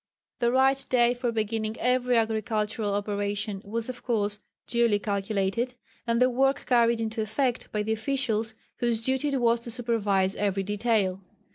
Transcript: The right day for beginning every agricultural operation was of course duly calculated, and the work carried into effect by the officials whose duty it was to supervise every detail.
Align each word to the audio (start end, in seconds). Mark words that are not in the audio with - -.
The 0.39 0.51
right 0.51 0.83
day 0.89 1.13
for 1.13 1.31
beginning 1.31 1.77
every 1.79 2.17
agricultural 2.17 2.91
operation 2.95 3.61
was 3.63 3.87
of 3.87 4.01
course 4.01 4.39
duly 4.65 4.97
calculated, 4.97 5.75
and 6.07 6.19
the 6.19 6.27
work 6.27 6.65
carried 6.65 6.99
into 6.99 7.21
effect 7.21 7.71
by 7.71 7.83
the 7.83 7.93
officials 7.93 8.55
whose 8.77 9.05
duty 9.05 9.27
it 9.29 9.39
was 9.39 9.59
to 9.59 9.69
supervise 9.69 10.35
every 10.35 10.63
detail. 10.63 11.21